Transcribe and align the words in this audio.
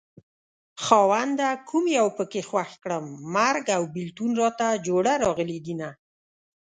خاونده 0.83 1.49
کوم 1.67 1.85
يو 1.99 2.07
پکې 2.17 2.41
خوښ 2.49 2.71
کړم 2.83 3.05
مرګ 3.35 3.65
او 3.77 3.83
بېلتون 3.95 4.31
راته 4.41 4.67
جوړه 4.87 5.13
راغلي 5.23 5.59
دينه 5.65 5.89